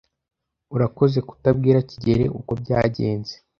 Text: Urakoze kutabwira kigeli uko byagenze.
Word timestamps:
Urakoze 0.75 1.19
kutabwira 1.29 1.77
kigeli 1.89 2.25
uko 2.39 2.51
byagenze. 2.61 3.33